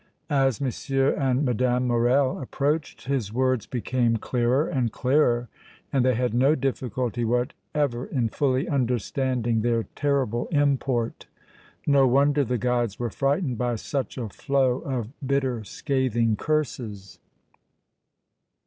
[0.31, 1.13] As M.
[1.15, 1.85] and Mme.
[1.87, 5.47] Morrel approached his words became clearer and clearer
[5.93, 11.27] and they had no difficulty whatever in fully understanding their terrible import.
[11.85, 17.19] No wonder the guides were frightened by such a flow of bitter scathing curses!